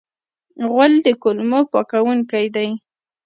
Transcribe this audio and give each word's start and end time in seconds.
غول 0.71 0.93
د 1.05 1.07
کولمو 1.23 1.59
پاکونکی 1.71 2.45
دی. 2.55 2.69